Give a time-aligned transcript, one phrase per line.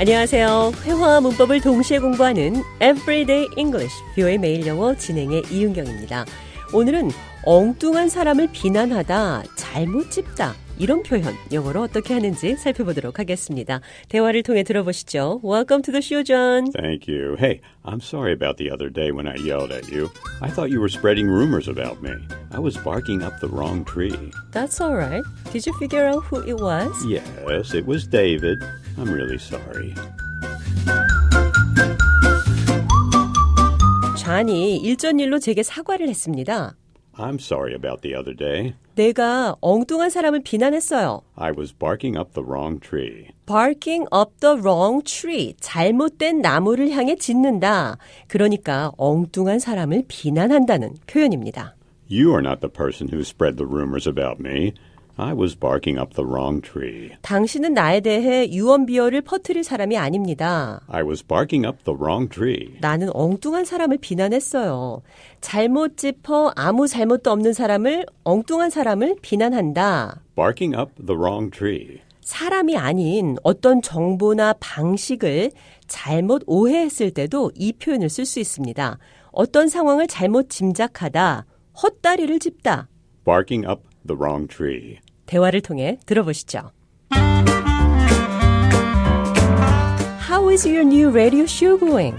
[0.00, 0.72] 안녕하세요.
[0.82, 6.24] 회화와 문법을 동시에 공부하는 Everyday English, 뷰의 매일 영어 진행의 이은경입니다.
[6.72, 7.10] 오늘은
[7.44, 13.80] 엉뚱한 사람을 비난하다, 잘못 짚다, 이런 표현 영어로 어떻게 하는지 살펴보도록 하겠습니다.
[14.08, 15.42] 대화를 통해 들어보시죠.
[15.44, 16.72] Welcome to the show, John.
[16.72, 17.36] Thank you.
[17.38, 20.08] Hey, I'm sorry about the other day when I yelled at you.
[20.40, 22.16] I thought you were spreading rumors about me.
[22.50, 24.16] I was barking up the wrong tree.
[24.52, 25.22] That's all right.
[25.52, 26.96] Did you figure out who it was?
[27.04, 28.56] Yes, it was David.
[28.96, 29.94] I'm really sorry.
[34.16, 36.74] 잔이 일전일로 제게 사과를 했습니다.
[37.19, 38.73] I'm sorry about the other day.
[38.95, 41.21] 내가 엉뚱한 사람을 비난했어요.
[41.35, 43.29] I was barking up the wrong tree.
[43.45, 45.53] barking up the wrong tree.
[45.59, 47.97] 잘못된 나무를 향해 짖는다.
[48.27, 51.75] 그러니까 엉뚱한 사람을 비난한다는 표현입니다.
[52.09, 54.73] You are not the person who spread the rumors about me.
[55.16, 57.10] I was barking up the wrong tree.
[57.22, 60.80] 당신은 나에 대해 유언비어를 퍼뜨릴 사람이 아닙니다.
[60.88, 62.76] I was barking up the wrong tree.
[62.80, 65.02] 나는 엉뚱한 사람을 비난했어요.
[65.40, 70.22] 잘못 짚어 아무 잘못도 없는 사람을 엉뚱한 사람을 비난한다.
[70.34, 72.00] Barking up the wrong tree.
[72.22, 75.50] 사람이 아닌 어떤 정보나 방식을
[75.88, 78.98] 잘못 오해했을 때도 이 표현을 쓸 수 있습니다.
[79.32, 81.44] 어떤 상황을 잘못 짐작하다,
[81.82, 82.88] 헛다리를 짚다.
[83.24, 84.99] Barking up the wrong tree.
[85.25, 86.71] 대화를 통해 들어보시죠.
[90.27, 92.15] How is your new radio show going?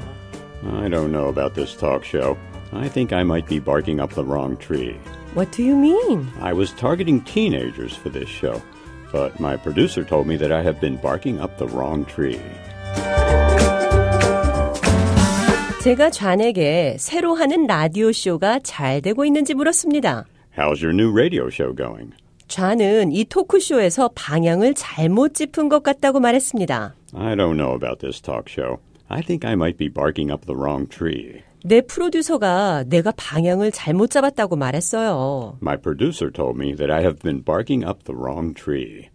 [0.65, 2.37] I don't know about this talk show.
[2.73, 4.97] I think I might be barking up the wrong tree.
[5.35, 6.29] What do you mean?
[6.41, 8.63] I was targeting teenagers for this show,
[9.13, 12.41] but my producer told me that I have been barking up the wrong tree.
[15.83, 20.25] 제가 좌에게 새로 하는 라디오 쇼가 잘 되고 있는지 물었습니다.
[20.57, 22.13] How's your new radio show going?
[22.49, 26.95] 좌는 이 토크쇼에서 방향을 잘못 짚은 것 같다고 말했습니다.
[27.15, 28.79] I don't know about this talk show.
[29.09, 31.43] I think I might be barking up the wrong tree.
[31.65, 35.59] 내 프로듀서가 내가 방향을 잘못 잡았다고 말했어요.
[35.61, 39.09] My producer told me that I have been barking up the wrong tree.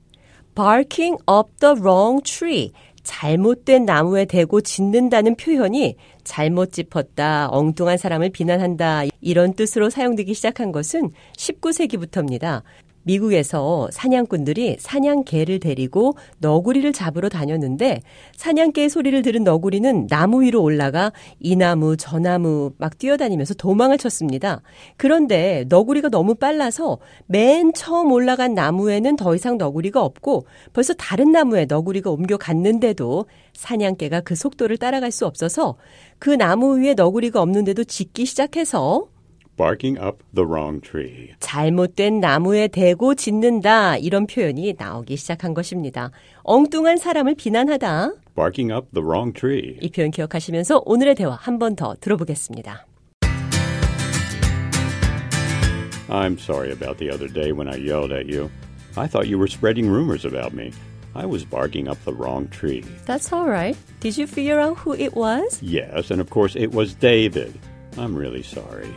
[0.53, 2.73] barking up the wrong tree.
[3.06, 11.12] 잘못된 나무에 대고 짖는다는 표현이 잘못 짚었다, 엉뚱한 사람을 비난한다, 이런 뜻으로 사용되기 시작한 것은
[11.38, 12.62] 19세기부터입니다.
[13.06, 18.02] 미국에서 사냥꾼들이 사냥개를 데리고 너구리를 잡으러 다녔는데
[18.36, 24.60] 사냥개의 소리를 들은 너구리는 나무 위로 올라가 이 나무 저 나무 막 뛰어다니면서 도망을 쳤습니다.
[24.96, 31.66] 그런데 너구리가 너무 빨라서 맨 처음 올라간 나무에는 더 이상 너구리가 없고 벌써 다른 나무에
[31.66, 35.76] 너구리가 옮겨갔는데도 사냥개가 그 속도를 따라갈 수 없어서
[36.18, 39.08] 그 나무 위에 너구리가 없는데도 짖기 시작해서
[39.57, 41.31] Barking up the wrong tree.
[41.39, 46.09] 잘못된 나무에 대고 짖는다 이런 표현이 나오기 시작한 것입니다.
[46.43, 49.77] 엉뚱한 사람을 비난하다 Barking up the wrong tree.
[49.81, 52.87] 이 표현 기억하시면서 오늘의 대화 한 번 더 들어보겠습니다.
[56.09, 58.49] I'm sorry about the other day when I yelled at you.
[58.97, 60.71] I thought you were spreading rumors about me.
[61.15, 62.83] I was barking up the wrong tree.
[63.05, 63.77] That's all right.
[63.99, 65.59] Did you figure out who it was?
[65.61, 67.53] Yes, and of course it was David.
[67.97, 68.87] I'm really sorry.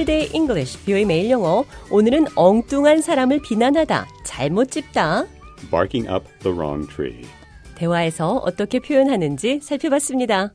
[0.00, 1.62] Everyday English, 뷰의 매일 영어.
[1.90, 5.26] 오늘은 엉뚱한 사람을 비난하다, 잘못 짚다.
[5.70, 7.20] Barking up the wrong tree.
[7.74, 10.52] 대화에서 어떻게 표현하는지 살펴봤습니다.